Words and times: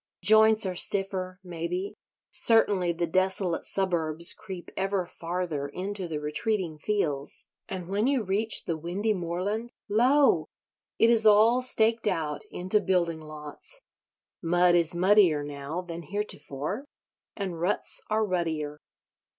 Joints 0.23 0.65
are 0.65 0.73
stiffer, 0.75 1.39
maybe; 1.43 1.93
certainly 2.31 2.91
the 2.91 3.05
desolate 3.05 3.65
suburbs 3.65 4.33
creep 4.33 4.71
ever 4.75 5.05
farther 5.05 5.67
into 5.67 6.07
the 6.07 6.17
retreating 6.19 6.79
fields; 6.79 7.49
and 7.69 7.87
when 7.87 8.07
you 8.07 8.23
reach 8.23 8.63
the 8.65 8.75
windy 8.77 9.13
moorland, 9.13 9.71
lo! 9.89 10.47
it 10.97 11.11
is 11.11 11.27
all 11.27 11.61
staked 11.61 12.07
out 12.07 12.41
into 12.49 12.81
building 12.81 13.19
lots. 13.21 13.81
Mud 14.41 14.73
is 14.73 14.95
muddier 14.95 15.43
now 15.43 15.83
than 15.83 16.01
heretofore; 16.01 16.85
and 17.37 17.61
ruts 17.61 18.01
are 18.09 18.25
ruttier. 18.25 18.77